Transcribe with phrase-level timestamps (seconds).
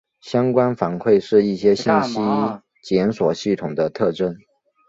[0.19, 2.19] 相关反馈是一些信息
[2.81, 4.35] 检索系统的特征。